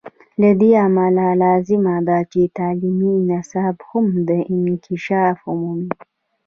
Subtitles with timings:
[0.41, 4.05] له دې امله لازمه ده چې تعلیمي نصاب هم
[4.55, 5.89] انکشاف ومومي.